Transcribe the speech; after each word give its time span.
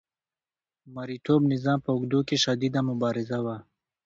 د 0.83 0.85
مرئیتوب 0.95 1.41
نظام 1.53 1.79
په 1.85 1.89
اوږدو 1.95 2.19
کې 2.27 2.35
شدیده 2.43 2.81
مبارزه 2.89 3.37
وه. 3.45 3.57